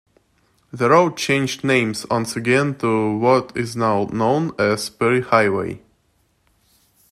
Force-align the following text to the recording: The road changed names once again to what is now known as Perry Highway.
The 0.73 0.89
road 0.89 1.15
changed 1.15 1.63
names 1.63 2.07
once 2.09 2.35
again 2.35 2.73
to 2.79 3.15
what 3.19 3.55
is 3.55 3.75
now 3.75 4.05
known 4.05 4.49
as 4.57 4.89
Perry 4.89 5.21
Highway. 5.21 5.83